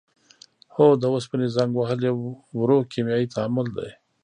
هو 0.75 0.87
د 1.01 1.03
اوسپنې 1.13 1.47
زنګ 1.55 1.71
وهل 1.75 1.99
یو 2.09 2.17
ورو 2.59 2.79
کیمیاوي 2.91 3.27
تعامل 3.35 3.67
دی. 3.77 3.89